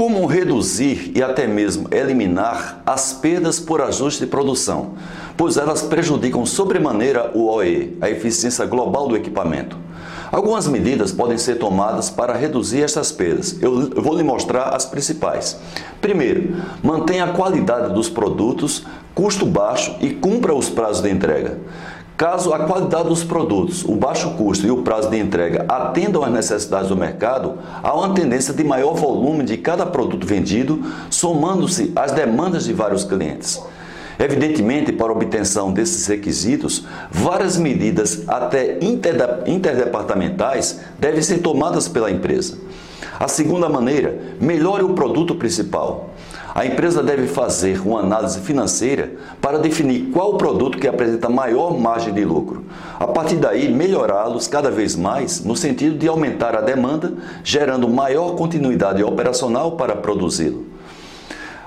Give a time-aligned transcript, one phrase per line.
[0.00, 4.92] Como reduzir e até mesmo eliminar as perdas por ajuste de produção,
[5.36, 9.76] pois elas prejudicam sobremaneira o OE, a eficiência global do equipamento.
[10.32, 13.60] Algumas medidas podem ser tomadas para reduzir estas perdas.
[13.60, 15.60] Eu vou lhe mostrar as principais.
[16.00, 21.58] Primeiro, mantenha a qualidade dos produtos, custo baixo e cumpra os prazos de entrega.
[22.20, 26.30] Caso a qualidade dos produtos, o baixo custo e o prazo de entrega atendam às
[26.30, 32.12] necessidades do mercado, há uma tendência de maior volume de cada produto vendido, somando-se às
[32.12, 33.58] demandas de vários clientes.
[34.18, 38.78] Evidentemente, para obtenção desses requisitos, várias medidas, até
[39.46, 42.58] interdepartamentais, devem ser tomadas pela empresa.
[43.18, 46.10] A segunda maneira, melhore o produto principal.
[46.54, 51.78] A empresa deve fazer uma análise financeira para definir qual o produto que apresenta maior
[51.78, 52.64] margem de lucro.
[52.98, 57.12] A partir daí, melhorá-los cada vez mais no sentido de aumentar a demanda,
[57.44, 60.66] gerando maior continuidade operacional para produzi-lo.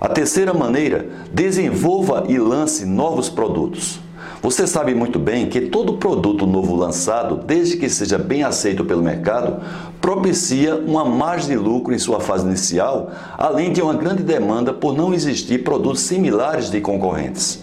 [0.00, 3.98] A terceira maneira, desenvolva e lance novos produtos.
[4.40, 9.02] Você sabe muito bem que todo produto novo lançado, desde que seja bem aceito pelo
[9.02, 9.60] mercado,
[10.00, 14.96] propicia uma margem de lucro em sua fase inicial, além de uma grande demanda por
[14.96, 17.60] não existir produtos similares de concorrentes.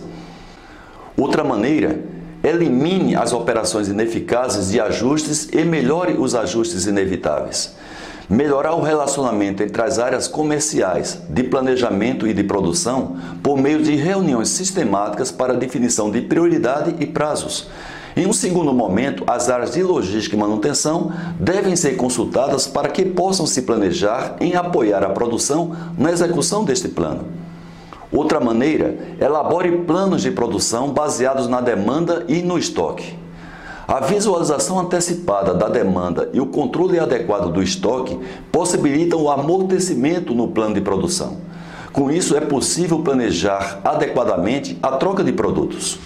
[1.18, 2.04] Outra maneira,
[2.44, 7.74] elimine as operações ineficazes de ajustes e melhore os ajustes inevitáveis.
[8.28, 13.96] Melhorar o relacionamento entre as áreas comerciais, de planejamento e de produção por meio de
[13.96, 17.70] reuniões sistemáticas para definição de prioridade e prazos.
[18.18, 23.06] Em um segundo momento, as áreas de logística e manutenção devem ser consultadas para que
[23.06, 27.26] possam se planejar em apoiar a produção na execução deste plano.
[28.12, 33.25] Outra maneira, elabore planos de produção baseados na demanda e no estoque.
[33.88, 38.20] A visualização antecipada da demanda e o controle adequado do estoque
[38.52, 41.38] possibilitam o amortecimento no plano de produção.
[41.94, 46.00] Com isso, é possível planejar adequadamente a troca de produtos.